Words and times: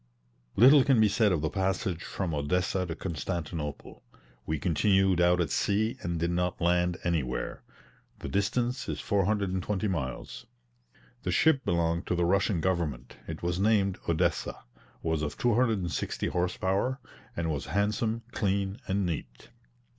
Little 0.55 0.83
can 0.83 0.99
be 0.99 1.07
said 1.07 1.31
of 1.31 1.41
the 1.41 1.49
passage 1.51 2.03
from 2.03 2.33
Odessa 2.33 2.87
to 2.87 2.95
Constantinople; 2.95 4.01
we 4.47 4.57
continued 4.57 5.21
out 5.21 5.39
at 5.39 5.51
sea 5.51 5.95
and 6.01 6.19
did 6.19 6.31
not 6.31 6.59
land 6.59 6.97
anywhere. 7.03 7.61
The 8.17 8.27
distance 8.27 8.89
is 8.89 8.99
420 8.99 9.87
miles. 9.87 10.47
The 11.21 11.29
ship 11.29 11.63
belonged 11.63 12.07
to 12.07 12.15
the 12.15 12.25
Russian 12.25 12.61
government, 12.61 13.17
it 13.27 13.43
was 13.43 13.59
named 13.59 13.99
Odessa, 14.09 14.63
was 15.03 15.21
of 15.21 15.37
260 15.37 16.27
horse 16.29 16.57
power, 16.57 16.97
and 17.37 17.51
was 17.51 17.67
handsome, 17.67 18.23
clean, 18.31 18.79
and 18.87 19.05
neat. 19.05 19.49